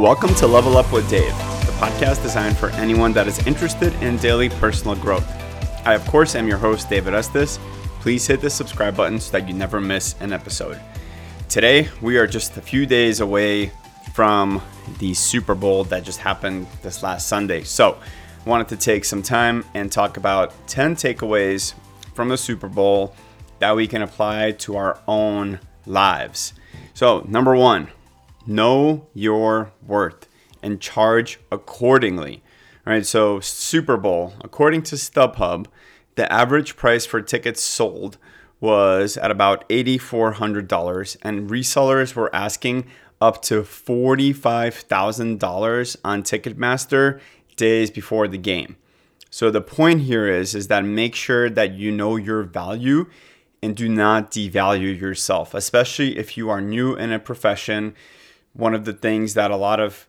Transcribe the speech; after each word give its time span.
Welcome 0.00 0.34
to 0.36 0.46
Level 0.46 0.78
Up 0.78 0.90
with 0.94 1.10
Dave, 1.10 1.36
the 1.66 1.72
podcast 1.72 2.22
designed 2.22 2.56
for 2.56 2.70
anyone 2.70 3.12
that 3.12 3.28
is 3.28 3.46
interested 3.46 3.92
in 4.02 4.16
daily 4.16 4.48
personal 4.48 4.96
growth. 4.96 5.30
I, 5.86 5.92
of 5.92 6.06
course, 6.06 6.34
am 6.34 6.48
your 6.48 6.56
host, 6.56 6.88
David 6.88 7.12
Estes. 7.12 7.58
Please 8.00 8.26
hit 8.26 8.40
the 8.40 8.48
subscribe 8.48 8.96
button 8.96 9.20
so 9.20 9.30
that 9.32 9.46
you 9.46 9.52
never 9.52 9.78
miss 9.78 10.14
an 10.20 10.32
episode. 10.32 10.80
Today, 11.50 11.90
we 12.00 12.16
are 12.16 12.26
just 12.26 12.56
a 12.56 12.62
few 12.62 12.86
days 12.86 13.20
away 13.20 13.72
from 14.14 14.62
the 15.00 15.12
Super 15.12 15.54
Bowl 15.54 15.84
that 15.84 16.02
just 16.02 16.20
happened 16.20 16.66
this 16.80 17.02
last 17.02 17.28
Sunday. 17.28 17.62
So, 17.62 17.98
wanted 18.46 18.68
to 18.68 18.78
take 18.78 19.04
some 19.04 19.22
time 19.22 19.66
and 19.74 19.92
talk 19.92 20.16
about 20.16 20.54
10 20.66 20.96
takeaways 20.96 21.74
from 22.14 22.30
the 22.30 22.38
Super 22.38 22.70
Bowl 22.70 23.14
that 23.58 23.76
we 23.76 23.86
can 23.86 24.00
apply 24.00 24.52
to 24.52 24.78
our 24.78 24.98
own 25.06 25.60
lives. 25.84 26.54
So, 26.94 27.22
number 27.28 27.54
one, 27.54 27.88
know 28.46 29.08
your 29.14 29.72
worth 29.86 30.28
and 30.62 30.80
charge 30.80 31.40
accordingly. 31.50 32.42
All 32.86 32.92
right, 32.92 33.06
so 33.06 33.40
Super 33.40 33.96
Bowl, 33.96 34.34
according 34.42 34.82
to 34.84 34.94
StubHub, 34.96 35.66
the 36.16 36.32
average 36.32 36.76
price 36.76 37.06
for 37.06 37.20
tickets 37.20 37.62
sold 37.62 38.18
was 38.60 39.16
at 39.16 39.30
about 39.30 39.68
$8,400, 39.68 41.16
and 41.22 41.48
resellers 41.48 42.14
were 42.14 42.34
asking 42.34 42.86
up 43.20 43.42
to 43.42 43.62
$45,000 43.62 45.96
on 46.04 46.22
Ticketmaster 46.22 47.20
days 47.56 47.90
before 47.90 48.28
the 48.28 48.38
game. 48.38 48.76
So 49.30 49.50
the 49.50 49.60
point 49.60 50.02
here 50.02 50.26
is 50.26 50.54
is 50.54 50.68
that 50.68 50.84
make 50.84 51.14
sure 51.14 51.48
that 51.48 51.74
you 51.74 51.92
know 51.92 52.16
your 52.16 52.42
value 52.42 53.06
and 53.62 53.76
do 53.76 53.88
not 53.88 54.32
devalue 54.32 54.98
yourself, 54.98 55.54
especially 55.54 56.18
if 56.18 56.36
you 56.36 56.50
are 56.50 56.60
new 56.60 56.96
in 56.96 57.12
a 57.12 57.18
profession. 57.18 57.94
One 58.52 58.74
of 58.74 58.84
the 58.84 58.92
things 58.92 59.34
that 59.34 59.50
a 59.50 59.56
lot 59.56 59.80
of 59.80 60.06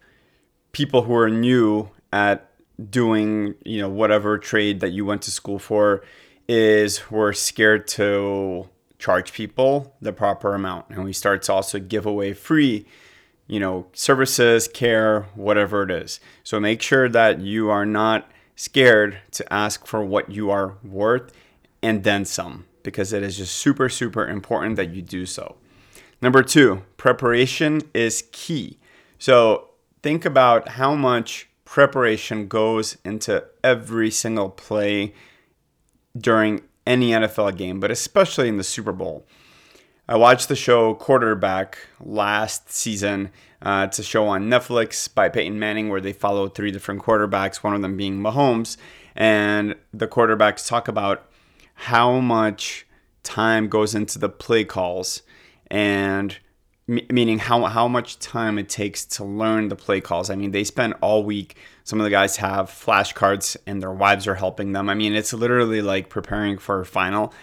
people 0.72 1.03
who 1.03 1.16
are 1.16 1.30
new 1.30 1.89
at 2.11 2.50
doing, 2.89 3.56
you 3.64 3.81
know, 3.81 3.89
whatever 3.89 4.38
trade 4.38 4.80
that 4.80 4.89
you 4.89 5.06
went 5.06 5.22
to 5.23 5.31
school 5.31 5.59
for 5.59 6.03
is 6.48 7.11
we're 7.11 7.33
scared 7.33 7.88
to 7.88 8.67
charge 9.00 9.33
people 9.33 9.95
the 10.02 10.14
proper 10.14 10.53
amount. 10.53 10.89
And 10.89 11.03
we 11.03 11.14
start 11.14 11.44
to 11.44 11.53
also 11.53 11.80
give 11.80 12.06
away 12.06 12.33
free 12.33 12.86
you 13.52 13.59
know 13.59 13.86
services 13.92 14.70
care 14.70 15.23
whatever 15.36 15.83
it 15.83 15.92
is. 15.92 16.22
So 16.44 16.59
make 16.59 16.81
sure 16.81 17.09
that 17.09 17.42
you 17.42 17.70
are 17.70 17.86
not 17.86 18.31
scared 18.55 19.17
to 19.31 19.53
ask 19.53 19.86
for 19.86 20.03
what 20.03 20.31
you 20.31 20.50
are 20.50 20.78
worth 20.83 21.33
and 21.83 22.03
then 22.03 22.23
some 22.23 22.66
because 22.81 23.11
it 23.11 23.22
is 23.22 23.38
just 23.38 23.55
super 23.55 23.89
super 23.89 24.26
important 24.26 24.78
that 24.78 24.92
you 24.92 25.02
do 25.02 25.26
so 25.26 25.58
number 26.22 26.44
two 26.44 26.83
preparation 26.97 27.81
is 27.94 28.23
key 28.31 28.77
so 29.17 29.69
think 30.02 30.25
about 30.25 30.69
how 30.69 30.95
much 30.95 31.47
preparation 31.64 32.47
goes 32.47 32.97
into 33.05 33.45
every 33.64 34.09
single 34.09 34.49
play 34.49 35.14
during 36.17 36.61
any 36.86 37.11
NFL 37.11 37.55
game, 37.55 37.80
but 37.80 37.92
especially 37.92 38.47
in 38.47 38.58
the 38.58 38.64
Super 38.64 38.92
Bowl. 38.92 39.25
I 40.09 40.17
watched 40.17 40.49
the 40.49 40.55
show 40.55 40.95
Quarterback 40.95 41.77
last 41.99 42.72
season. 42.72 43.30
Uh, 43.61 43.86
it's 43.88 43.99
a 43.99 44.03
show 44.03 44.27
on 44.27 44.49
Netflix 44.49 45.14
by 45.14 45.30
Peyton 45.30 45.59
Manning 45.59 45.89
where 45.89 46.02
they 46.02 46.14
follow 46.14 46.49
three 46.49 46.72
different 46.72 47.02
quarterbacks, 47.02 47.58
one 47.58 47.75
of 47.75 47.81
them 47.81 47.95
being 47.95 48.19
Mahomes. 48.19 48.75
And 49.16 49.75
the 49.94 50.08
quarterbacks 50.08 50.67
talk 50.67 50.88
about 50.88 51.30
how 51.75 52.19
much 52.19 52.88
time 53.23 53.69
goes 53.69 53.94
into 53.94 54.17
the 54.17 54.30
play 54.30 54.66
calls 54.66 55.22
and 55.72 56.38
meaning 56.86 57.39
how, 57.39 57.64
how 57.66 57.88
much 57.88 58.19
time 58.19 58.59
it 58.59 58.67
takes 58.67 59.05
to 59.05 59.23
learn 59.23 59.69
the 59.69 59.75
play 59.75 60.02
calls. 60.02 60.30
I 60.30 60.36
mean, 60.36 60.52
they 60.52 60.65
spend 60.65 60.93
all 60.99 61.23
week. 61.23 61.55
Some 61.86 61.99
of 62.02 62.04
the 62.04 62.09
guys 62.09 62.37
have 62.37 62.70
flashcards 62.70 63.55
and 63.65 63.81
their 63.81 63.93
wives 63.93 64.27
are 64.27 64.36
helping 64.36 64.73
them. 64.73 64.89
I 64.89 64.95
mean, 64.95 65.15
it's 65.15 65.31
literally 65.31 65.81
like 65.81 66.10
preparing 66.10 66.58
for 66.58 66.81
a 66.81 66.86
final 66.86 67.33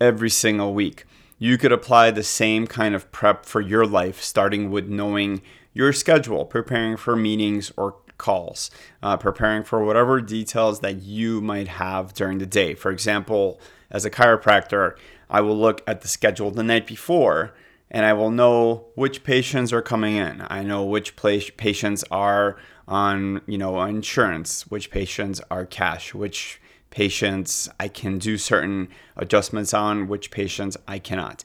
every 0.00 0.28
single 0.28 0.74
week. 0.74 1.04
You 1.38 1.56
could 1.56 1.70
apply 1.70 2.10
the 2.10 2.24
same 2.24 2.66
kind 2.66 2.96
of 2.96 3.12
prep 3.12 3.46
for 3.46 3.60
your 3.60 3.86
life, 3.86 4.20
starting 4.20 4.72
with 4.72 4.88
knowing 4.88 5.40
your 5.72 5.92
schedule, 5.92 6.44
preparing 6.44 6.96
for 6.96 7.14
meetings 7.14 7.70
or 7.76 7.94
calls, 8.16 8.72
uh, 9.04 9.16
preparing 9.16 9.62
for 9.62 9.84
whatever 9.84 10.20
details 10.20 10.80
that 10.80 11.02
you 11.02 11.40
might 11.40 11.68
have 11.68 12.12
during 12.14 12.38
the 12.38 12.46
day. 12.46 12.74
For 12.74 12.90
example, 12.90 13.60
as 13.88 14.04
a 14.04 14.10
chiropractor, 14.10 14.96
I 15.30 15.40
will 15.42 15.56
look 15.56 15.82
at 15.86 16.00
the 16.00 16.08
schedule 16.08 16.50
the 16.50 16.64
night 16.64 16.84
before 16.84 17.54
and 17.90 18.04
I 18.04 18.12
will 18.12 18.30
know 18.30 18.86
which 18.94 19.24
patients 19.24 19.72
are 19.72 19.82
coming 19.82 20.16
in. 20.16 20.44
I 20.48 20.62
know 20.62 20.84
which 20.84 21.16
patients 21.16 22.04
are 22.10 22.56
on, 22.86 23.40
you 23.46 23.58
know, 23.58 23.80
insurance, 23.82 24.66
which 24.70 24.90
patients 24.90 25.40
are 25.50 25.64
cash, 25.64 26.14
which 26.14 26.60
patients 26.90 27.68
I 27.78 27.88
can 27.88 28.18
do 28.18 28.38
certain 28.38 28.88
adjustments 29.16 29.72
on, 29.74 30.08
which 30.08 30.30
patients 30.30 30.76
I 30.86 30.98
cannot. 30.98 31.44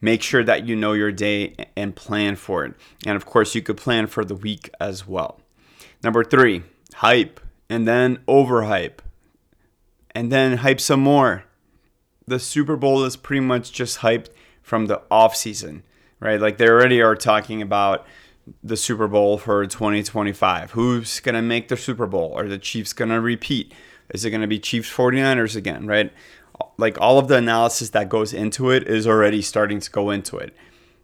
Make 0.00 0.22
sure 0.22 0.44
that 0.44 0.66
you 0.66 0.76
know 0.76 0.92
your 0.92 1.10
day 1.10 1.56
and 1.76 1.96
plan 1.96 2.36
for 2.36 2.64
it. 2.64 2.74
And 3.04 3.16
of 3.16 3.26
course, 3.26 3.54
you 3.54 3.62
could 3.62 3.76
plan 3.76 4.06
for 4.06 4.24
the 4.24 4.34
week 4.34 4.70
as 4.80 5.06
well. 5.06 5.40
Number 6.02 6.22
three, 6.22 6.62
hype 6.94 7.40
and 7.68 7.86
then 7.86 8.18
overhype 8.28 8.98
and 10.14 10.32
then 10.32 10.58
hype 10.58 10.80
some 10.80 11.00
more. 11.00 11.44
The 12.26 12.38
Super 12.38 12.76
Bowl 12.76 13.04
is 13.04 13.16
pretty 13.16 13.40
much 13.40 13.72
just 13.72 13.98
hyped 13.98 14.28
from 14.68 14.86
the 14.86 15.00
off 15.10 15.34
season, 15.34 15.82
right? 16.20 16.38
Like 16.38 16.58
they 16.58 16.68
already 16.68 17.00
are 17.00 17.16
talking 17.16 17.62
about 17.62 18.06
the 18.62 18.76
Super 18.76 19.08
Bowl 19.08 19.38
for 19.38 19.66
2025. 19.66 20.72
Who's 20.72 21.20
going 21.20 21.34
to 21.34 21.42
make 21.42 21.68
the 21.68 21.76
Super 21.76 22.06
Bowl? 22.06 22.34
Are 22.36 22.46
the 22.46 22.58
Chiefs 22.58 22.92
going 22.92 23.10
to 23.10 23.20
repeat? 23.20 23.72
Is 24.10 24.26
it 24.26 24.30
going 24.30 24.42
to 24.42 24.46
be 24.46 24.58
Chiefs 24.58 24.92
49ers 24.92 25.56
again, 25.56 25.86
right? 25.86 26.12
Like 26.76 27.00
all 27.00 27.18
of 27.18 27.28
the 27.28 27.36
analysis 27.36 27.90
that 27.90 28.10
goes 28.10 28.34
into 28.34 28.70
it 28.70 28.86
is 28.86 29.06
already 29.06 29.40
starting 29.40 29.80
to 29.80 29.90
go 29.90 30.10
into 30.10 30.36
it. 30.36 30.54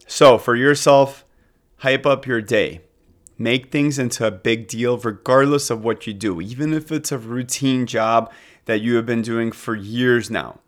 So 0.07 0.37
for 0.37 0.55
yourself, 0.55 1.25
hype 1.79 2.05
up 2.05 2.27
your 2.27 2.43
day. 2.43 2.83
Make 3.39 3.73
things 3.73 3.99
into 3.99 4.27
a 4.27 4.31
big 4.31 4.69
deal 4.69 4.99
regardless 4.99 5.71
of 5.71 5.83
what 5.83 6.07
you 6.07 6.13
do, 6.13 6.41
even 6.41 6.75
if 6.75 6.93
it's 6.93 7.11
a 7.11 7.19
routine 7.19 7.87
job 7.87 8.31
that 8.67 8.83
you 8.83 8.97
have 8.97 9.07
been 9.07 9.23
doing 9.23 9.53
for 9.53 9.75
years 9.75 10.31
now. 10.31 10.61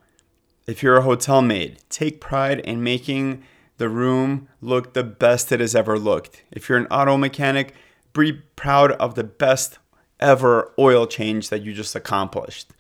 If 0.67 0.83
you're 0.83 0.97
a 0.97 1.03
hotel 1.03 1.43
maid, 1.43 1.79
take 1.91 2.21
pride 2.21 2.59
in 2.59 2.83
making 2.83 3.45
the 3.79 3.89
room 3.89 4.49
look 4.61 4.95
the 4.95 5.05
best 5.05 5.53
it 5.53 5.61
has 5.61 5.77
ever 5.77 5.97
looked. 5.97 6.43
If 6.51 6.69
you're 6.69 6.79
an 6.79 6.89
auto 6.89 7.17
mechanic, 7.17 7.73
be 8.13 8.33
proud 8.33 8.91
of 8.93 9.15
the 9.15 9.23
best 9.23 9.79
ever 10.19 10.73
oil 10.77 11.07
change 11.07 11.51
that 11.51 11.63
you 11.63 11.73
just 11.73 11.95
accomplished. 11.95 12.73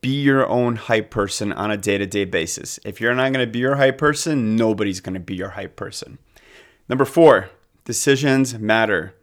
Be 0.00 0.22
your 0.22 0.46
own 0.48 0.76
hype 0.76 1.10
person 1.10 1.52
on 1.52 1.72
a 1.72 1.76
day 1.76 1.98
to 1.98 2.06
day 2.06 2.24
basis. 2.24 2.78
If 2.84 3.00
you're 3.00 3.16
not 3.16 3.32
to 3.44 3.50
be 3.50 3.58
your 3.58 3.76
hype 3.76 3.98
person, 3.98 4.54
nobody's 4.54 5.00
to 5.14 5.20
be 5.20 5.34
your 5.34 5.50
hype 5.50 5.74
person. 5.74 6.18
Number 6.88 7.04
four, 7.04 7.50
decisions 7.84 8.56
matter. 8.56 9.16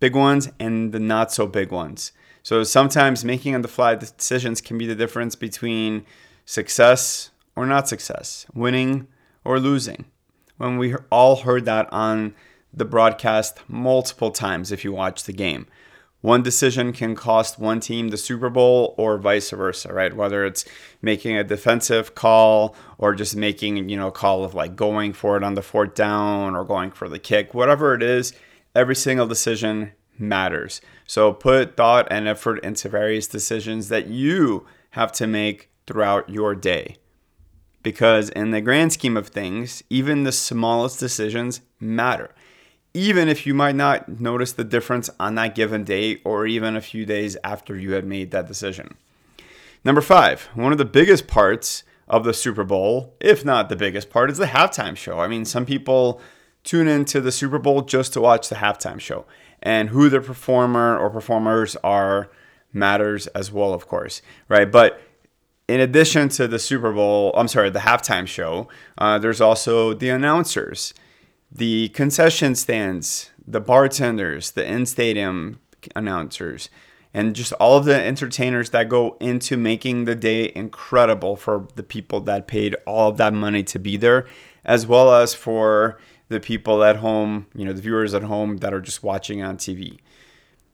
Big 0.00 0.16
ones 0.16 0.48
and 0.58 0.90
the 0.90 0.98
not 0.98 1.32
so 1.32 1.46
big 1.46 1.70
ones. 1.70 2.12
So 2.42 2.62
sometimes 2.62 3.26
making 3.26 3.54
on 3.54 3.60
the 3.60 3.68
fly 3.68 3.94
decisions 3.94 4.62
can 4.62 4.78
be 4.78 4.86
the 4.86 4.94
difference 4.94 5.34
between 5.34 6.06
success 6.46 7.28
or 7.56 7.66
not 7.66 7.88
success, 7.88 8.46
winning 8.54 9.08
or 9.44 9.58
losing. 9.58 10.06
When 10.56 10.78
we 10.78 10.94
all 11.10 11.36
heard 11.36 11.64
that 11.64 11.92
on 11.92 12.34
the 12.72 12.84
broadcast 12.84 13.60
multiple 13.68 14.30
times 14.30 14.72
if 14.72 14.84
you 14.84 14.92
watch 14.92 15.24
the 15.24 15.32
game. 15.32 15.66
One 16.20 16.42
decision 16.42 16.92
can 16.92 17.16
cost 17.16 17.58
one 17.58 17.80
team 17.80 18.08
the 18.08 18.16
Super 18.16 18.48
Bowl 18.48 18.94
or 18.96 19.18
vice 19.18 19.50
versa, 19.50 19.92
right? 19.92 20.14
Whether 20.14 20.44
it's 20.44 20.64
making 21.02 21.36
a 21.36 21.42
defensive 21.42 22.14
call 22.14 22.76
or 22.96 23.12
just 23.14 23.34
making, 23.34 23.88
you 23.88 23.96
know, 23.96 24.06
a 24.06 24.12
call 24.12 24.44
of 24.44 24.54
like 24.54 24.76
going 24.76 25.14
for 25.14 25.36
it 25.36 25.42
on 25.42 25.54
the 25.54 25.62
fourth 25.62 25.94
down 25.94 26.54
or 26.54 26.64
going 26.64 26.92
for 26.92 27.08
the 27.08 27.18
kick, 27.18 27.54
whatever 27.54 27.92
it 27.92 28.04
is, 28.04 28.32
every 28.74 28.94
single 28.94 29.26
decision 29.26 29.92
matters. 30.16 30.80
So 31.06 31.32
put 31.32 31.76
thought 31.76 32.06
and 32.08 32.28
effort 32.28 32.64
into 32.64 32.88
various 32.88 33.26
decisions 33.26 33.88
that 33.88 34.06
you 34.06 34.64
have 34.90 35.10
to 35.12 35.26
make 35.26 35.70
throughout 35.88 36.30
your 36.30 36.54
day 36.54 36.98
because 37.82 38.28
in 38.30 38.50
the 38.50 38.60
grand 38.60 38.92
scheme 38.92 39.16
of 39.16 39.28
things, 39.28 39.82
even 39.90 40.24
the 40.24 40.32
smallest 40.32 41.00
decisions 41.00 41.60
matter. 41.80 42.34
Even 42.94 43.28
if 43.28 43.46
you 43.46 43.54
might 43.54 43.74
not 43.74 44.20
notice 44.20 44.52
the 44.52 44.64
difference 44.64 45.08
on 45.18 45.34
that 45.36 45.54
given 45.54 45.82
day 45.82 46.20
or 46.24 46.46
even 46.46 46.76
a 46.76 46.80
few 46.80 47.06
days 47.06 47.36
after 47.42 47.76
you 47.76 47.92
had 47.92 48.04
made 48.04 48.30
that 48.30 48.46
decision. 48.46 48.96
Number 49.84 50.00
five, 50.00 50.48
one 50.54 50.72
of 50.72 50.78
the 50.78 50.84
biggest 50.84 51.26
parts 51.26 51.82
of 52.06 52.24
the 52.24 52.34
Super 52.34 52.64
Bowl, 52.64 53.14
if 53.20 53.44
not 53.44 53.68
the 53.68 53.76
biggest 53.76 54.10
part, 54.10 54.30
is 54.30 54.38
the 54.38 54.46
halftime 54.46 54.96
show. 54.96 55.18
I 55.18 55.28
mean, 55.28 55.44
some 55.44 55.64
people 55.64 56.20
tune 56.62 56.86
into 56.86 57.20
the 57.20 57.32
Super 57.32 57.58
Bowl 57.58 57.82
just 57.82 58.12
to 58.12 58.20
watch 58.20 58.48
the 58.48 58.56
halftime 58.56 59.00
show. 59.00 59.24
And 59.62 59.88
who 59.88 60.08
the 60.08 60.20
performer 60.20 60.98
or 60.98 61.08
performers 61.08 61.76
are 61.76 62.30
matters 62.72 63.26
as 63.28 63.50
well, 63.50 63.72
of 63.72 63.86
course, 63.86 64.22
right? 64.48 64.70
But 64.70 65.00
in 65.72 65.80
addition 65.80 66.28
to 66.28 66.46
the 66.46 66.58
Super 66.58 66.92
Bowl, 66.92 67.32
I'm 67.34 67.48
sorry, 67.48 67.70
the 67.70 67.78
halftime 67.78 68.26
show, 68.26 68.68
uh, 68.98 69.18
there's 69.18 69.40
also 69.40 69.94
the 69.94 70.10
announcers, 70.10 70.92
the 71.50 71.88
concession 71.88 72.54
stands, 72.54 73.30
the 73.46 73.58
bartenders, 73.58 74.50
the 74.50 74.70
in 74.70 74.84
stadium 74.84 75.60
announcers, 75.96 76.68
and 77.14 77.34
just 77.34 77.54
all 77.54 77.78
of 77.78 77.86
the 77.86 77.98
entertainers 77.98 78.68
that 78.70 78.90
go 78.90 79.16
into 79.18 79.56
making 79.56 80.04
the 80.04 80.14
day 80.14 80.52
incredible 80.54 81.36
for 81.36 81.66
the 81.74 81.82
people 81.82 82.20
that 82.20 82.46
paid 82.46 82.76
all 82.86 83.08
of 83.08 83.16
that 83.16 83.32
money 83.32 83.62
to 83.62 83.78
be 83.78 83.96
there, 83.96 84.26
as 84.66 84.86
well 84.86 85.14
as 85.14 85.32
for 85.32 85.98
the 86.28 86.38
people 86.38 86.84
at 86.84 86.96
home, 86.96 87.46
you 87.54 87.64
know, 87.64 87.72
the 87.72 87.80
viewers 87.80 88.12
at 88.12 88.24
home 88.24 88.58
that 88.58 88.74
are 88.74 88.80
just 88.82 89.02
watching 89.02 89.42
on 89.42 89.56
TV. 89.56 90.00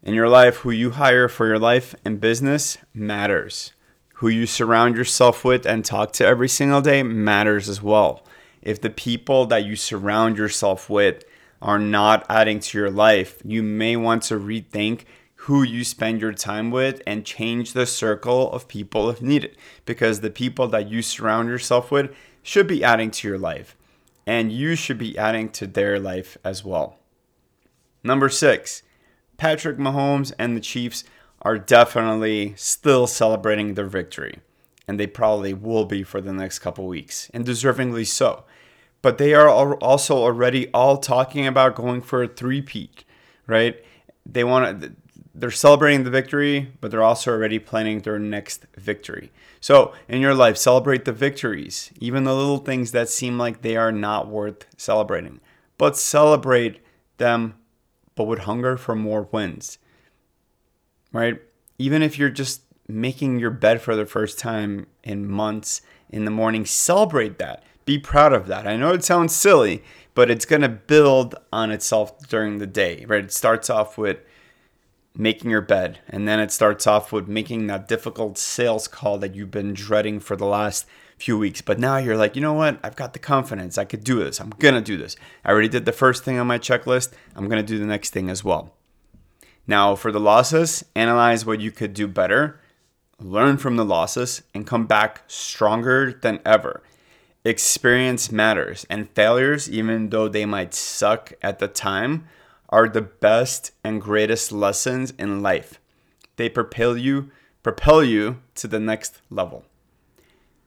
In 0.02 0.14
your 0.14 0.28
life, 0.28 0.56
who 0.56 0.72
you 0.72 0.90
hire 0.90 1.28
for 1.28 1.46
your 1.46 1.60
life 1.60 1.94
and 2.04 2.20
business 2.20 2.78
matters. 2.92 3.74
Who 4.18 4.28
you 4.28 4.46
surround 4.46 4.96
yourself 4.96 5.44
with 5.44 5.64
and 5.64 5.84
talk 5.84 6.12
to 6.14 6.26
every 6.26 6.48
single 6.48 6.80
day 6.80 7.02
matters 7.02 7.68
as 7.68 7.80
well. 7.80 8.24
If 8.62 8.80
the 8.80 8.90
people 8.90 9.46
that 9.46 9.64
you 9.64 9.76
surround 9.76 10.38
yourself 10.38 10.90
with 10.90 11.24
are 11.62 11.78
not 11.78 12.26
adding 12.28 12.58
to 12.60 12.78
your 12.78 12.90
life, 12.90 13.40
you 13.44 13.62
may 13.62 13.96
want 13.96 14.24
to 14.24 14.34
rethink 14.34 15.04
who 15.42 15.62
you 15.62 15.84
spend 15.84 16.20
your 16.20 16.32
time 16.32 16.72
with 16.72 17.00
and 17.06 17.24
change 17.24 17.72
the 17.72 17.86
circle 17.86 18.50
of 18.50 18.66
people 18.66 19.08
if 19.08 19.22
needed 19.22 19.56
because 19.84 20.20
the 20.20 20.30
people 20.30 20.66
that 20.66 20.88
you 20.88 21.00
surround 21.00 21.48
yourself 21.48 21.92
with 21.92 22.12
should 22.42 22.66
be 22.66 22.82
adding 22.82 23.12
to 23.12 23.28
your 23.28 23.38
life 23.38 23.76
and 24.26 24.50
you 24.50 24.74
should 24.74 24.98
be 24.98 25.16
adding 25.16 25.48
to 25.48 25.66
their 25.66 26.00
life 26.00 26.36
as 26.44 26.64
well. 26.64 26.98
Number 28.02 28.28
six, 28.28 28.82
Patrick 29.36 29.78
Mahomes 29.78 30.32
and 30.40 30.56
the 30.56 30.60
Chiefs 30.60 31.04
are 31.42 31.58
definitely 31.58 32.54
still 32.56 33.06
celebrating 33.06 33.74
their 33.74 33.86
victory, 33.86 34.40
and 34.86 34.98
they 34.98 35.06
probably 35.06 35.54
will 35.54 35.84
be 35.84 36.02
for 36.02 36.20
the 36.20 36.32
next 36.32 36.58
couple 36.58 36.86
weeks, 36.86 37.30
and 37.32 37.46
deservingly 37.46 38.06
so. 38.06 38.44
But 39.00 39.18
they 39.18 39.34
are 39.34 39.48
also 39.76 40.16
already 40.16 40.68
all 40.72 40.96
talking 40.96 41.46
about 41.46 41.76
going 41.76 42.02
for 42.02 42.22
a 42.22 42.28
three-peat, 42.28 43.04
right? 43.46 43.82
They 44.26 44.44
want 44.44 44.80
to 44.80 44.92
they're 45.38 45.50
celebrating 45.50 46.02
the 46.02 46.10
victory, 46.10 46.72
but 46.80 46.90
they're 46.90 47.02
also 47.02 47.30
already 47.30 47.58
planning 47.60 48.00
their 48.00 48.18
next 48.18 48.66
victory. 48.76 49.30
So, 49.60 49.92
in 50.08 50.20
your 50.20 50.34
life, 50.34 50.56
celebrate 50.56 51.04
the 51.04 51.12
victories, 51.12 51.92
even 52.00 52.24
the 52.24 52.34
little 52.34 52.58
things 52.58 52.92
that 52.92 53.08
seem 53.08 53.38
like 53.38 53.62
they 53.62 53.76
are 53.76 53.92
not 53.92 54.28
worth 54.28 54.66
celebrating. 54.76 55.40
But 55.76 55.96
celebrate 55.96 56.80
them, 57.18 57.54
but 58.14 58.24
with 58.24 58.40
hunger 58.40 58.76
for 58.76 58.96
more 58.96 59.28
wins. 59.30 59.78
Right? 61.12 61.40
Even 61.78 62.02
if 62.02 62.18
you're 62.18 62.30
just 62.30 62.62
making 62.88 63.38
your 63.38 63.50
bed 63.50 63.80
for 63.80 63.94
the 63.94 64.06
first 64.06 64.38
time 64.38 64.86
in 65.02 65.28
months 65.28 65.82
in 66.10 66.24
the 66.24 66.30
morning, 66.30 66.64
celebrate 66.64 67.38
that. 67.38 67.62
Be 67.84 67.98
proud 67.98 68.32
of 68.32 68.46
that. 68.48 68.66
I 68.66 68.76
know 68.76 68.92
it 68.92 69.04
sounds 69.04 69.34
silly, 69.34 69.82
but 70.14 70.30
it's 70.30 70.44
going 70.44 70.62
to 70.62 70.68
build 70.68 71.34
on 71.52 71.70
itself 71.70 72.18
during 72.28 72.58
the 72.58 72.66
day, 72.66 73.04
right? 73.06 73.24
It 73.24 73.32
starts 73.32 73.70
off 73.70 73.96
with 73.96 74.18
making 75.16 75.50
your 75.50 75.60
bed. 75.60 75.98
And 76.08 76.26
then 76.26 76.40
it 76.40 76.52
starts 76.52 76.86
off 76.86 77.12
with 77.12 77.28
making 77.28 77.66
that 77.66 77.88
difficult 77.88 78.38
sales 78.38 78.88
call 78.88 79.18
that 79.18 79.34
you've 79.34 79.50
been 79.50 79.74
dreading 79.74 80.20
for 80.20 80.36
the 80.36 80.46
last 80.46 80.86
few 81.18 81.36
weeks. 81.36 81.60
But 81.60 81.78
now 81.78 81.96
you're 81.96 82.16
like, 82.16 82.36
you 82.36 82.42
know 82.42 82.52
what? 82.52 82.78
I've 82.82 82.96
got 82.96 83.12
the 83.12 83.18
confidence. 83.18 83.76
I 83.76 83.84
could 83.84 84.04
do 84.04 84.22
this. 84.22 84.40
I'm 84.40 84.50
going 84.50 84.74
to 84.74 84.80
do 84.80 84.96
this. 84.96 85.16
I 85.44 85.50
already 85.50 85.68
did 85.68 85.84
the 85.84 85.92
first 85.92 86.24
thing 86.24 86.38
on 86.38 86.46
my 86.46 86.58
checklist. 86.58 87.12
I'm 87.34 87.48
going 87.48 87.64
to 87.64 87.66
do 87.66 87.78
the 87.78 87.86
next 87.86 88.10
thing 88.10 88.30
as 88.30 88.44
well. 88.44 88.74
Now, 89.68 89.94
for 89.94 90.10
the 90.10 90.18
losses, 90.18 90.82
analyze 90.96 91.44
what 91.44 91.60
you 91.60 91.70
could 91.70 91.92
do 91.92 92.08
better, 92.08 92.58
learn 93.20 93.58
from 93.58 93.76
the 93.76 93.84
losses, 93.84 94.42
and 94.54 94.66
come 94.66 94.86
back 94.86 95.24
stronger 95.26 96.18
than 96.22 96.40
ever. 96.44 96.82
Experience 97.44 98.32
matters, 98.32 98.86
and 98.88 99.10
failures, 99.10 99.70
even 99.70 100.08
though 100.08 100.26
they 100.26 100.46
might 100.46 100.72
suck 100.72 101.34
at 101.42 101.58
the 101.58 101.68
time, 101.68 102.26
are 102.70 102.88
the 102.88 103.02
best 103.02 103.72
and 103.84 104.00
greatest 104.00 104.52
lessons 104.52 105.12
in 105.18 105.42
life. 105.42 105.78
They 106.36 106.48
propel 106.48 106.96
you 106.96 107.30
propel 107.62 108.02
you 108.02 108.40
to 108.54 108.66
the 108.66 108.80
next 108.80 109.20
level. 109.28 109.64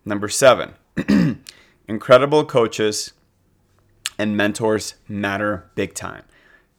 Number 0.05 0.29
7. 0.29 0.73
Incredible 1.87 2.45
coaches 2.45 3.13
and 4.19 4.37
mentors 4.37 4.95
matter 5.07 5.71
big 5.73 5.95
time. 5.95 6.25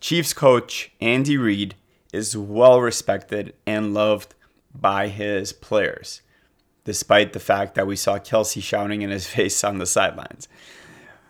Chiefs 0.01 0.33
coach 0.33 0.93
Andy 1.01 1.37
Reid 1.37 1.75
is 2.13 2.37
well 2.37 2.81
respected 2.81 3.55
and 3.67 3.95
loved 3.95 4.35
by 4.75 5.09
his 5.09 5.53
players, 5.53 6.23
despite 6.85 7.33
the 7.33 7.41
fact 7.41 7.75
that 7.75 7.87
we 7.87 7.97
saw 7.97 8.19
Kelce 8.19 8.63
shouting 8.63 9.03
in 9.03 9.11
his 9.11 9.27
face 9.35 9.65
on 9.65 9.79
the 9.79 9.87
sidelines. 9.87 10.49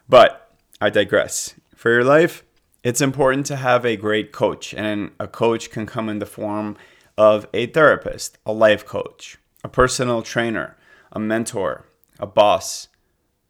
But 0.08 0.52
I 0.80 0.90
digress. 0.90 1.54
For 1.74 1.90
your 1.90 2.04
life, 2.04 2.44
it's 2.84 3.00
important 3.00 3.46
to 3.46 3.56
have 3.56 3.84
a 3.84 3.96
great 3.96 4.32
coach, 4.32 4.74
and 4.74 5.12
a 5.20 5.28
coach 5.28 5.70
can 5.70 5.86
come 5.86 6.08
in 6.08 6.18
the 6.18 6.26
form 6.26 6.76
of 7.16 7.46
a 7.54 7.66
therapist, 7.66 8.38
a 8.44 8.52
life 8.52 8.84
coach, 8.84 9.38
a 9.62 9.68
personal 9.68 10.22
trainer, 10.22 10.76
a 11.12 11.20
mentor, 11.20 11.86
a 12.18 12.26
boss, 12.26 12.88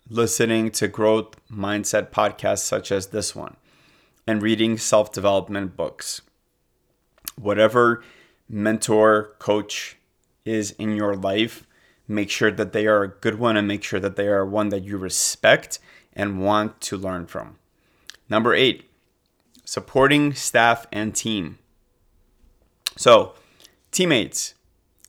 listening 0.09 0.71
to 0.73 0.89
growth 0.89 1.37
mindset 1.51 2.11
podcasts 2.11 2.59
such 2.59 2.93
as 2.93 3.09
this 3.09 3.35
one, 3.35 3.57
and 4.27 4.43
reading 4.43 4.77
self 4.77 5.13
development 5.13 5.77
books. 5.77 6.21
Whatever 7.37 8.03
mentor, 8.49 9.35
coach 9.39 9.97
is 10.45 10.73
in 10.73 10.97
your 10.97 11.15
life, 11.15 11.67
make 12.07 12.31
sure 12.31 12.51
that 12.51 12.73
they 12.73 12.87
are 12.87 13.03
a 13.03 13.09
good 13.09 13.39
one 13.39 13.57
and 13.57 13.67
make 13.67 13.83
sure 13.83 14.01
that 14.01 14.17
they 14.17 14.29
are 14.29 14.45
one 14.45 14.69
that 14.69 14.85
you 14.85 14.97
respect 14.99 15.79
and 16.13 16.43
want 16.43 16.81
to 16.83 16.97
learn 16.97 17.27
from. 17.27 17.59
Number 18.29 18.55
eight, 18.55 18.91
supporting 19.65 20.35
staff 20.35 20.87
and 20.93 21.15
team. 21.15 21.59
So, 22.97 23.35
teammates, 23.91 24.55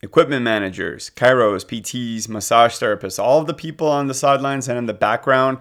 equipment 0.02 0.42
managers, 0.42 1.10
chiros, 1.16 1.64
PTs, 1.64 2.28
massage 2.28 2.74
therapists, 2.74 3.22
all 3.22 3.40
of 3.40 3.46
the 3.46 3.54
people 3.54 3.88
on 3.88 4.06
the 4.06 4.14
sidelines 4.14 4.68
and 4.68 4.78
in 4.78 4.86
the 4.86 4.94
background 4.94 5.58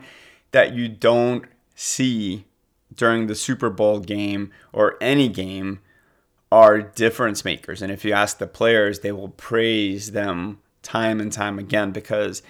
that 0.51 0.74
you 0.74 0.88
don't 0.88 1.45
see 1.75 2.45
during 2.94 3.27
the 3.27 3.36
Super 3.36 3.69
Bowl 3.69 4.00
game 4.00 4.51
or 4.71 4.98
any 5.01 5.27
game 5.27 5.80
are 6.53 6.83
difference 6.83 7.44
makers. 7.44 7.81
And 7.81 7.91
if 7.91 8.05
you 8.05 8.13
ask 8.13 8.38
the 8.38 8.45
players, 8.45 9.00
they 9.00 9.11
will 9.11 9.29
praise 9.29 10.11
them 10.11 10.59
time 10.83 11.19
and 11.19 11.31
time 11.31 11.57
again 11.57 11.89
because 11.89 12.44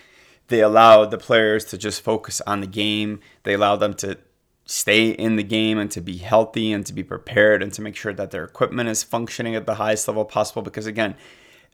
they 0.49 0.59
allow 0.59 1.05
the 1.05 1.17
players 1.17 1.63
to 1.65 1.77
just 1.77 2.01
focus 2.01 2.41
on 2.45 2.59
the 2.59 2.67
game. 2.67 3.21
They 3.43 3.53
allow 3.53 3.77
them 3.77 3.93
to 3.95 4.17
stay 4.65 5.11
in 5.11 5.37
the 5.37 5.43
game 5.43 5.77
and 5.77 5.89
to 5.91 6.01
be 6.01 6.17
healthy 6.17 6.73
and 6.73 6.85
to 6.85 6.91
be 6.91 7.01
prepared 7.01 7.63
and 7.63 7.71
to 7.71 7.81
make 7.81 7.95
sure 7.95 8.11
that 8.11 8.31
their 8.31 8.43
equipment 8.43 8.89
is 8.89 9.03
functioning 9.03 9.55
at 9.55 9.65
the 9.65 9.75
highest 9.75 10.05
level 10.09 10.25
possible 10.25 10.61
because 10.61 10.85
again 10.85 11.15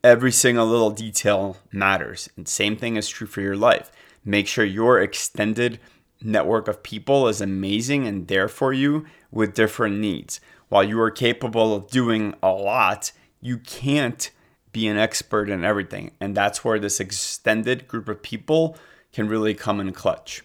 every 0.04 0.32
single 0.32 0.66
little 0.66 0.90
detail 0.90 1.56
matters 1.72 2.30
and 2.36 2.48
same 2.48 2.76
thing 2.76 2.96
is 2.96 3.08
true 3.08 3.28
for 3.28 3.42
your 3.42 3.56
life 3.56 3.92
make 4.26 4.48
sure 4.48 4.66
your 4.66 5.00
extended 5.00 5.80
network 6.20 6.68
of 6.68 6.82
people 6.82 7.28
is 7.28 7.42
amazing 7.42 8.08
and 8.08 8.28
there 8.28 8.48
for 8.48 8.74
you 8.74 9.06
with 9.30 9.54
different 9.54 10.00
needs 10.00 10.42
while 10.70 10.84
you 10.84 11.00
are 11.00 11.12
capable 11.12 11.76
of 11.76 11.88
doing 11.90 12.34
a 12.42 12.52
lot 12.52 13.12
you 13.42 13.58
can't 13.58 14.32
be 14.72 14.88
an 14.88 14.98
expert 14.98 15.50
in 15.50 15.64
everything 15.64 16.12
and 16.20 16.36
that's 16.36 16.64
where 16.64 16.80
this 16.80 17.00
extended 17.00 17.88
group 17.88 18.08
of 18.08 18.24
people 18.24 18.78
can 19.12 19.28
really 19.28 19.54
come 19.54 19.80
in 19.80 19.92
clutch 19.92 20.44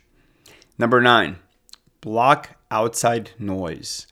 number 0.79 1.01
9 1.01 1.37
block 2.05 2.51
outside 2.71 3.31
noise. 3.39 4.07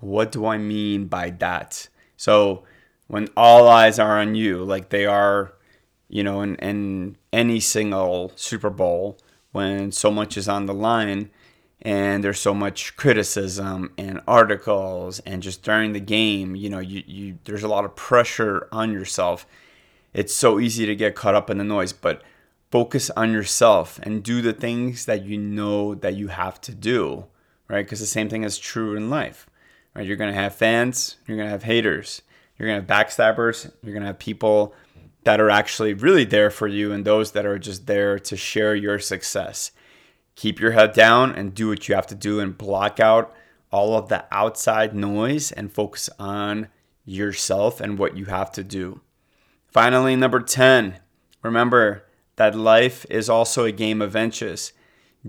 What 0.00 0.32
do 0.32 0.46
I 0.46 0.58
mean 0.58 1.06
by 1.06 1.30
that? 1.30 1.88
So, 2.16 2.64
when 3.06 3.28
all 3.36 3.68
eyes 3.68 4.00
are 4.00 4.18
on 4.18 4.34
you, 4.34 4.64
like 4.64 4.88
they 4.88 5.06
are, 5.06 5.52
you 6.08 6.24
know, 6.24 6.40
in, 6.42 6.56
in 6.56 7.16
any 7.32 7.60
single 7.60 8.32
Super 8.34 8.68
Bowl, 8.68 9.18
when 9.52 9.92
so 9.92 10.10
much 10.10 10.36
is 10.36 10.48
on 10.48 10.66
the 10.66 10.74
line 10.74 11.30
and 11.82 12.24
there's 12.24 12.40
so 12.40 12.54
much 12.54 12.96
criticism 12.96 13.92
and 13.98 14.20
articles 14.26 15.20
and 15.20 15.42
just 15.42 15.62
during 15.62 15.92
the 15.92 16.00
game, 16.00 16.56
you 16.56 16.70
know, 16.70 16.78
you, 16.78 17.02
you 17.06 17.38
there's 17.44 17.62
a 17.62 17.68
lot 17.68 17.84
of 17.84 17.94
pressure 17.94 18.68
on 18.72 18.92
yourself. 18.92 19.46
It's 20.14 20.34
so 20.34 20.58
easy 20.58 20.86
to 20.86 20.96
get 20.96 21.14
caught 21.14 21.34
up 21.34 21.50
in 21.50 21.58
the 21.58 21.64
noise, 21.64 21.92
but 21.92 22.22
focus 22.70 23.10
on 23.10 23.32
yourself 23.32 24.00
and 24.02 24.22
do 24.22 24.40
the 24.40 24.52
things 24.52 25.04
that 25.04 25.24
you 25.24 25.38
know 25.38 25.94
that 25.94 26.14
you 26.14 26.28
have 26.28 26.60
to 26.62 26.74
do 26.74 27.26
right? 27.68 27.84
Because 27.84 28.00
the 28.00 28.06
same 28.06 28.28
thing 28.28 28.44
is 28.44 28.58
true 28.58 28.96
in 28.96 29.10
life, 29.10 29.48
right? 29.94 30.06
You're 30.06 30.16
going 30.16 30.32
to 30.32 30.40
have 30.40 30.54
fans, 30.54 31.16
you're 31.26 31.36
going 31.36 31.46
to 31.46 31.52
have 31.52 31.64
haters, 31.64 32.22
you're 32.56 32.68
going 32.68 32.84
to 32.84 32.94
have 32.94 33.06
backstabbers, 33.06 33.70
you're 33.82 33.92
going 33.92 34.02
to 34.02 34.08
have 34.08 34.18
people 34.18 34.74
that 35.24 35.40
are 35.40 35.50
actually 35.50 35.92
really 35.92 36.24
there 36.24 36.50
for 36.50 36.68
you 36.68 36.92
and 36.92 37.04
those 37.04 37.32
that 37.32 37.44
are 37.46 37.58
just 37.58 37.86
there 37.86 38.18
to 38.18 38.36
share 38.36 38.74
your 38.74 38.98
success. 38.98 39.72
Keep 40.36 40.60
your 40.60 40.72
head 40.72 40.92
down 40.92 41.34
and 41.34 41.54
do 41.54 41.68
what 41.68 41.88
you 41.88 41.94
have 41.94 42.06
to 42.06 42.14
do 42.14 42.40
and 42.40 42.56
block 42.56 43.00
out 43.00 43.34
all 43.72 43.96
of 43.96 44.08
the 44.08 44.24
outside 44.30 44.94
noise 44.94 45.50
and 45.50 45.72
focus 45.72 46.08
on 46.18 46.68
yourself 47.04 47.80
and 47.80 47.98
what 47.98 48.16
you 48.16 48.26
have 48.26 48.52
to 48.52 48.62
do. 48.62 49.00
Finally, 49.66 50.14
number 50.16 50.40
10, 50.40 51.00
remember 51.42 52.04
that 52.36 52.54
life 52.54 53.04
is 53.10 53.28
also 53.28 53.64
a 53.64 53.72
game 53.72 54.00
of 54.00 54.14
inches 54.14 54.72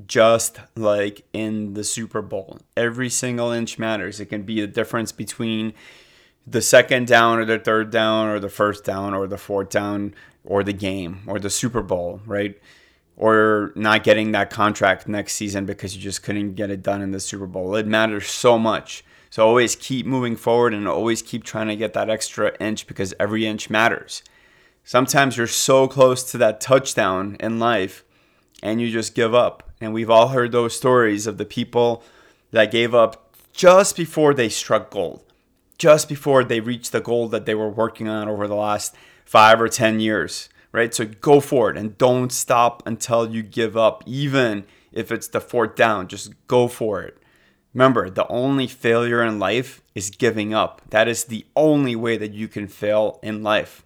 just 0.05 0.59
like 0.75 1.25
in 1.33 1.73
the 1.73 1.83
Super 1.83 2.21
Bowl. 2.21 2.59
Every 2.75 3.09
single 3.09 3.51
inch 3.51 3.79
matters. 3.79 4.19
It 4.19 4.27
can 4.27 4.43
be 4.43 4.61
the 4.61 4.67
difference 4.67 5.11
between 5.11 5.73
the 6.45 6.61
second 6.61 7.07
down 7.07 7.39
or 7.39 7.45
the 7.45 7.59
third 7.59 7.89
down 7.89 8.27
or 8.27 8.39
the 8.39 8.49
first 8.49 8.83
down 8.83 9.13
or 9.13 9.27
the 9.27 9.37
fourth 9.37 9.69
down 9.69 10.13
or 10.43 10.63
the 10.63 10.73
game 10.73 11.23
or 11.27 11.39
the 11.39 11.49
Super 11.49 11.81
Bowl, 11.81 12.21
right? 12.25 12.59
Or 13.17 13.71
not 13.75 14.03
getting 14.03 14.31
that 14.33 14.51
contract 14.51 15.07
next 15.07 15.33
season 15.33 15.65
because 15.65 15.95
you 15.95 16.01
just 16.01 16.21
couldn't 16.21 16.53
get 16.53 16.69
it 16.69 16.83
done 16.83 17.01
in 17.01 17.11
the 17.11 17.19
Super 17.19 17.47
Bowl. 17.47 17.75
It 17.75 17.87
matters 17.87 18.27
so 18.27 18.59
much. 18.59 19.03
So 19.31 19.45
always 19.45 19.75
keep 19.75 20.05
moving 20.05 20.35
forward 20.35 20.73
and 20.73 20.87
always 20.87 21.21
keep 21.21 21.43
trying 21.43 21.67
to 21.67 21.75
get 21.75 21.93
that 21.93 22.09
extra 22.09 22.55
inch 22.59 22.85
because 22.85 23.13
every 23.19 23.45
inch 23.45 23.69
matters. 23.69 24.23
Sometimes 24.83 25.35
you're 25.35 25.47
so 25.47 25.87
close 25.87 26.29
to 26.31 26.37
that 26.37 26.61
touchdown 26.61 27.35
in 27.39 27.59
life 27.59 28.05
and 28.61 28.79
you 28.79 28.91
just 28.91 29.15
give 29.15 29.33
up. 29.33 29.63
And 29.81 29.93
we've 29.93 30.09
all 30.09 30.29
heard 30.29 30.51
those 30.51 30.77
stories 30.77 31.27
of 31.27 31.37
the 31.37 31.45
people 31.45 32.03
that 32.51 32.71
gave 32.71 32.93
up 32.95 33.35
just 33.51 33.97
before 33.97 34.33
they 34.33 34.47
struck 34.47 34.91
gold 34.91 35.23
just 35.77 36.09
before 36.09 36.43
they 36.43 36.59
reached 36.59 36.91
the 36.91 37.01
goal 37.01 37.27
that 37.29 37.45
they 37.45 37.55
were 37.55 37.69
working 37.69 38.07
on 38.07 38.27
over 38.27 38.47
the 38.47 38.55
last 38.55 38.95
five 39.25 39.61
or 39.61 39.67
10 39.67 39.99
years, 39.99 40.49
right? 40.77 40.93
So 40.93 41.05
go 41.05 41.39
for 41.39 41.69
it 41.69 41.77
and 41.77 41.97
don't 41.97 42.31
stop 42.31 42.83
until 42.85 43.29
you 43.29 43.43
give 43.43 43.75
up, 43.75 44.03
even 44.05 44.65
if 44.91 45.11
it's 45.11 45.27
the 45.27 45.41
fourth 45.41 45.75
down. 45.75 46.07
Just 46.07 46.33
go 46.47 46.67
for 46.67 47.01
it. 47.01 47.17
Remember, 47.73 48.09
the 48.09 48.27
only 48.27 48.65
failure 48.65 49.23
in 49.23 49.39
life 49.39 49.81
is 49.93 50.09
giving 50.09 50.53
up. 50.53 50.81
That 50.89 51.07
is 51.07 51.25
the 51.25 51.45
only 51.55 51.95
way 51.95 52.17
that 52.17 52.33
you 52.33 52.47
can 52.47 52.67
fail 52.67 53.19
in 53.21 53.43
life. 53.43 53.83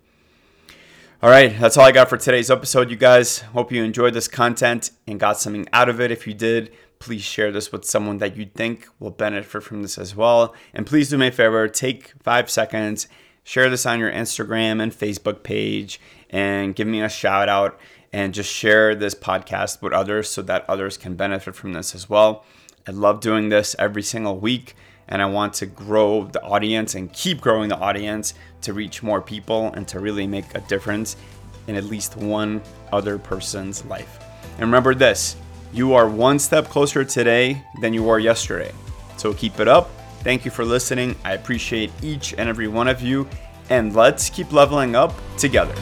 All 1.23 1.29
right, 1.29 1.55
that's 1.59 1.77
all 1.77 1.85
I 1.85 1.91
got 1.91 2.09
for 2.09 2.17
today's 2.17 2.49
episode, 2.49 2.89
you 2.89 2.95
guys. 2.95 3.39
Hope 3.39 3.71
you 3.71 3.83
enjoyed 3.83 4.13
this 4.13 4.27
content 4.27 4.91
and 5.05 5.19
got 5.19 5.37
something 5.37 5.67
out 5.73 5.89
of 5.89 6.01
it. 6.01 6.09
If 6.09 6.25
you 6.25 6.33
did, 6.33 6.71
please 6.97 7.21
share 7.21 7.51
this 7.51 7.71
with 7.71 7.85
someone 7.85 8.17
that 8.19 8.37
you 8.37 8.45
think 8.45 8.87
will 8.99 9.11
benefit 9.11 9.61
from 9.61 9.81
this 9.81 9.97
as 9.97 10.15
well. 10.15 10.55
And 10.73 10.87
please 10.87 11.09
do 11.09 11.17
me 11.17 11.27
a 11.27 11.31
favor, 11.31 11.67
take 11.67 12.13
five 12.23 12.49
seconds, 12.49 13.07
share 13.43 13.69
this 13.69 13.85
on 13.85 13.99
your 13.99 14.11
Instagram 14.11 14.81
and 14.81 14.91
Facebook 14.91 15.43
page, 15.43 15.99
and 16.31 16.75
give 16.75 16.87
me 16.87 17.01
a 17.01 17.09
shout 17.09 17.49
out 17.49 17.79
and 18.13 18.33
just 18.33 18.51
share 18.51 18.95
this 18.95 19.15
podcast 19.15 19.81
with 19.81 19.93
others 19.93 20.29
so 20.29 20.41
that 20.41 20.65
others 20.67 20.97
can 20.97 21.15
benefit 21.15 21.55
from 21.55 21.73
this 21.73 21.93
as 21.93 22.09
well. 22.09 22.43
I 22.87 22.91
love 22.91 23.19
doing 23.19 23.49
this 23.49 23.75
every 23.77 24.01
single 24.01 24.37
week, 24.37 24.75
and 25.07 25.21
I 25.21 25.25
want 25.25 25.53
to 25.55 25.65
grow 25.65 26.25
the 26.25 26.41
audience 26.41 26.95
and 26.95 27.11
keep 27.13 27.41
growing 27.41 27.69
the 27.69 27.77
audience 27.77 28.33
to 28.61 28.73
reach 28.73 29.03
more 29.03 29.21
people 29.21 29.71
and 29.73 29.87
to 29.89 29.99
really 29.99 30.25
make 30.25 30.55
a 30.55 30.61
difference 30.61 31.15
in 31.67 31.75
at 31.75 31.83
least 31.83 32.17
one 32.17 32.61
other 32.91 33.17
person's 33.17 33.85
life. 33.85 34.19
And 34.53 34.61
remember 34.61 34.95
this 34.95 35.35
you 35.73 35.93
are 35.93 36.09
one 36.09 36.37
step 36.37 36.65
closer 36.65 37.05
today 37.05 37.63
than 37.81 37.93
you 37.93 38.03
were 38.03 38.19
yesterday. 38.19 38.73
So 39.15 39.33
keep 39.33 39.59
it 39.59 39.67
up. 39.67 39.89
Thank 40.21 40.43
you 40.43 40.51
for 40.51 40.65
listening. 40.65 41.15
I 41.23 41.33
appreciate 41.33 41.91
each 42.01 42.33
and 42.33 42.49
every 42.49 42.67
one 42.67 42.87
of 42.87 43.01
you. 43.01 43.27
And 43.69 43.95
let's 43.95 44.29
keep 44.29 44.51
leveling 44.51 44.95
up 44.95 45.13
together. 45.37 45.73